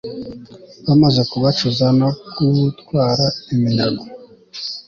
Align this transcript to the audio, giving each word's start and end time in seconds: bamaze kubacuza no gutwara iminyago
bamaze 0.85 1.21
kubacuza 1.31 1.85
no 1.99 2.09
gutwara 2.59 3.25
iminyago 3.53 4.03